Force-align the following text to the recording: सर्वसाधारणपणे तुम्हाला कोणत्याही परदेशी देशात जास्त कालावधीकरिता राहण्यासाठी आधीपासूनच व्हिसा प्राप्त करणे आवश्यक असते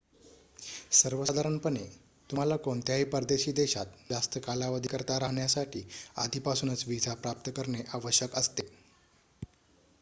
सर्वसाधारणपणे 0.91 1.83
तुम्हाला 2.29 2.55
कोणत्याही 2.59 3.03
परदेशी 3.07 3.51
देशात 3.53 3.85
जास्त 4.09 4.37
कालावधीकरिता 4.45 5.19
राहण्यासाठी 5.19 5.83
आधीपासूनच 6.17 6.83
व्हिसा 6.87 7.13
प्राप्त 7.15 7.49
करणे 7.55 7.83
आवश्यक 7.93 8.35
असते 8.35 8.67